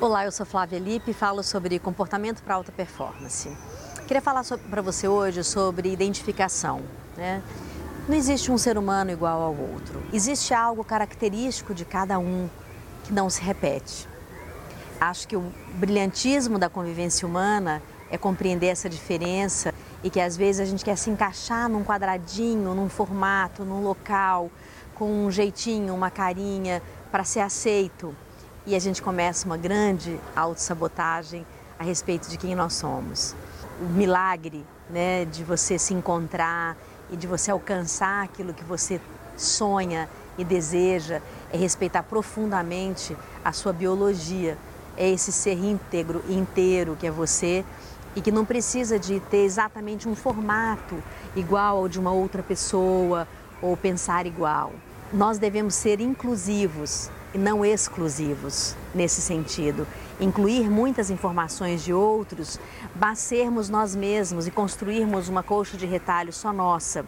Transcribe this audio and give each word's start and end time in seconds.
Olá, 0.00 0.24
eu 0.24 0.30
sou 0.30 0.46
Flávia 0.46 0.78
Lippe 0.78 1.10
e 1.10 1.14
falo 1.14 1.42
sobre 1.42 1.76
comportamento 1.80 2.40
para 2.44 2.54
alta 2.54 2.70
performance. 2.70 3.50
Queria 4.06 4.22
falar 4.22 4.44
para 4.70 4.80
você 4.80 5.08
hoje 5.08 5.42
sobre 5.42 5.92
identificação. 5.92 6.82
Né? 7.16 7.42
Não 8.08 8.14
existe 8.14 8.52
um 8.52 8.56
ser 8.56 8.78
humano 8.78 9.10
igual 9.10 9.42
ao 9.42 9.56
outro. 9.56 10.00
Existe 10.12 10.54
algo 10.54 10.84
característico 10.84 11.74
de 11.74 11.84
cada 11.84 12.16
um 12.16 12.48
que 13.02 13.12
não 13.12 13.28
se 13.28 13.42
repete. 13.42 14.08
Acho 15.00 15.26
que 15.26 15.34
o 15.34 15.52
brilhantismo 15.74 16.60
da 16.60 16.68
convivência 16.68 17.26
humana 17.26 17.82
é 18.08 18.16
compreender 18.16 18.68
essa 18.68 18.88
diferença 18.88 19.74
e 20.04 20.10
que 20.10 20.20
às 20.20 20.36
vezes 20.36 20.60
a 20.60 20.64
gente 20.64 20.84
quer 20.84 20.96
se 20.96 21.10
encaixar 21.10 21.68
num 21.68 21.82
quadradinho, 21.82 22.72
num 22.72 22.88
formato, 22.88 23.64
num 23.64 23.82
local, 23.82 24.48
com 24.94 25.26
um 25.26 25.28
jeitinho, 25.28 25.92
uma 25.92 26.08
carinha 26.08 26.80
para 27.10 27.24
ser 27.24 27.40
aceito. 27.40 28.14
E 28.66 28.74
a 28.74 28.78
gente 28.78 29.00
começa 29.00 29.46
uma 29.46 29.56
grande 29.56 30.18
autossabotagem 30.36 31.46
a 31.78 31.84
respeito 31.84 32.28
de 32.28 32.36
quem 32.36 32.54
nós 32.54 32.74
somos. 32.74 33.34
O 33.80 33.84
milagre 33.84 34.64
né, 34.90 35.24
de 35.24 35.44
você 35.44 35.78
se 35.78 35.94
encontrar 35.94 36.76
e 37.10 37.16
de 37.16 37.26
você 37.26 37.50
alcançar 37.50 38.24
aquilo 38.24 38.52
que 38.52 38.64
você 38.64 39.00
sonha 39.36 40.08
e 40.36 40.44
deseja 40.44 41.22
é 41.52 41.56
respeitar 41.56 42.02
profundamente 42.02 43.16
a 43.44 43.52
sua 43.52 43.72
biologia, 43.72 44.58
é 44.96 45.08
esse 45.08 45.32
ser 45.32 45.56
íntegro, 45.56 46.22
inteiro 46.28 46.96
que 46.98 47.06
é 47.06 47.10
você 47.10 47.64
e 48.14 48.20
que 48.20 48.32
não 48.32 48.44
precisa 48.44 48.98
de 48.98 49.20
ter 49.20 49.44
exatamente 49.44 50.08
um 50.08 50.14
formato 50.14 51.02
igual 51.36 51.78
ao 51.78 51.88
de 51.88 51.98
uma 51.98 52.12
outra 52.12 52.42
pessoa 52.42 53.26
ou 53.62 53.76
pensar 53.76 54.26
igual. 54.26 54.72
Nós 55.12 55.38
devemos 55.38 55.74
ser 55.74 56.00
inclusivos 56.00 57.10
e 57.32 57.38
não 57.38 57.64
exclusivos 57.64 58.76
nesse 58.94 59.22
sentido. 59.22 59.86
Incluir 60.20 60.68
muitas 60.68 61.10
informações 61.10 61.82
de 61.82 61.94
outros, 61.94 62.60
mas 62.94 63.18
sermos 63.18 63.70
nós 63.70 63.96
mesmos 63.96 64.46
e 64.46 64.50
construirmos 64.50 65.30
uma 65.30 65.42
colcha 65.42 65.78
de 65.78 65.86
retalho 65.86 66.30
só 66.30 66.52
nossa, 66.52 67.06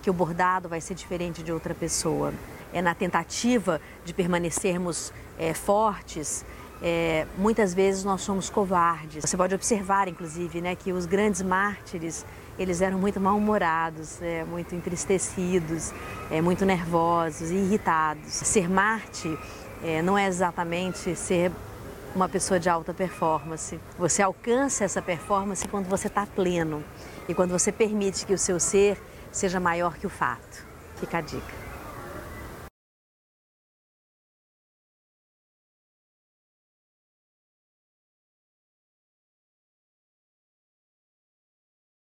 que 0.00 0.08
o 0.08 0.14
bordado 0.14 0.66
vai 0.66 0.80
ser 0.80 0.94
diferente 0.94 1.42
de 1.42 1.52
outra 1.52 1.74
pessoa. 1.74 2.32
É 2.72 2.80
na 2.80 2.94
tentativa 2.94 3.82
de 4.02 4.14
permanecermos 4.14 5.12
é, 5.38 5.52
fortes, 5.52 6.46
é, 6.82 7.26
muitas 7.38 7.72
vezes 7.72 8.04
nós 8.04 8.22
somos 8.22 8.50
covardes. 8.50 9.24
Você 9.24 9.36
pode 9.36 9.54
observar, 9.54 10.08
inclusive, 10.08 10.60
né, 10.60 10.74
que 10.74 10.92
os 10.92 11.06
grandes 11.06 11.40
mártires 11.42 12.26
eles 12.58 12.82
eram 12.82 12.98
muito 12.98 13.18
mal-humorados, 13.18 14.20
é, 14.20 14.44
muito 14.44 14.74
entristecidos, 14.74 15.92
é, 16.30 16.40
muito 16.40 16.64
nervosos 16.64 17.50
e 17.50 17.54
irritados. 17.54 18.30
Ser 18.30 18.68
Marte 18.68 19.38
é, 19.82 20.02
não 20.02 20.18
é 20.18 20.26
exatamente 20.26 21.16
ser 21.16 21.50
uma 22.14 22.28
pessoa 22.28 22.60
de 22.60 22.68
alta 22.68 22.92
performance. 22.92 23.80
Você 23.98 24.22
alcança 24.22 24.84
essa 24.84 25.00
performance 25.00 25.66
quando 25.66 25.88
você 25.88 26.08
está 26.08 26.26
pleno 26.26 26.84
e 27.28 27.34
quando 27.34 27.50
você 27.50 27.72
permite 27.72 28.26
que 28.26 28.34
o 28.34 28.38
seu 28.38 28.60
ser 28.60 29.00
seja 29.30 29.58
maior 29.58 29.96
que 29.96 30.06
o 30.06 30.10
fato. 30.10 30.66
Fica 30.96 31.18
a 31.18 31.20
dica. 31.22 31.71